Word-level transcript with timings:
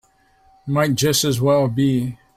Might 0.65 0.95
just 0.95 1.23
as 1.23 1.39
well 1.39 1.67
be. 1.67 2.17